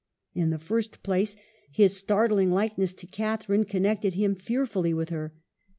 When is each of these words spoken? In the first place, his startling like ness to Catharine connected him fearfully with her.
In 0.33 0.49
the 0.49 0.57
first 0.57 1.03
place, 1.03 1.35
his 1.71 1.95
startling 1.95 2.49
like 2.51 2.75
ness 2.75 2.91
to 2.93 3.05
Catharine 3.05 3.65
connected 3.65 4.15
him 4.15 4.33
fearfully 4.33 4.95
with 4.95 5.09
her. 5.09 5.35